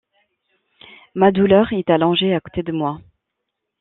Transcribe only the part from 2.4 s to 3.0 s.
de moi.